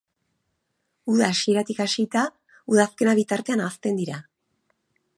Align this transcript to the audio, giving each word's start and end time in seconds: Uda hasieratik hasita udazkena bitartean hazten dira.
Uda 1.15 1.27
hasieratik 1.33 1.83
hasita 1.87 2.25
udazkena 2.75 3.17
bitartean 3.23 3.67
hazten 3.71 4.03
dira. 4.05 4.21